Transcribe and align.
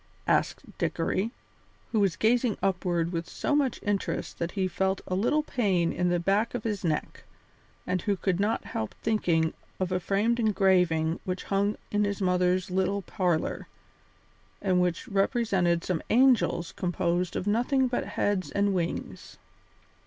asked 0.25 0.63
Dickory, 0.79 1.29
who 1.91 1.99
was 1.99 2.15
gazing 2.15 2.57
upward 2.63 3.11
with 3.11 3.29
so 3.29 3.55
much 3.55 3.79
interest 3.83 4.39
that 4.39 4.53
he 4.53 4.67
felt 4.67 4.99
a 5.05 5.13
little 5.13 5.43
pain 5.43 5.91
in 5.93 6.09
the 6.09 6.19
back 6.19 6.55
of 6.55 6.63
his 6.63 6.83
neck, 6.83 7.23
and 7.85 8.01
who 8.01 8.15
could 8.17 8.39
not 8.39 8.63
help 8.65 8.95
thinking 8.95 9.53
of 9.79 9.91
a 9.91 9.99
framed 9.99 10.39
engraving 10.39 11.19
which 11.23 11.43
hung 11.43 11.77
in 11.91 12.03
his 12.03 12.19
mother's 12.19 12.71
little 12.71 13.03
parlour, 13.03 13.67
and 14.59 14.81
which 14.81 15.07
represented 15.07 15.83
some 15.83 16.01
angels 16.09 16.71
composed 16.71 17.35
of 17.35 17.45
nothing 17.45 17.87
but 17.87 18.07
heads 18.07 18.49
and 18.49 18.73
wings. 18.73 19.37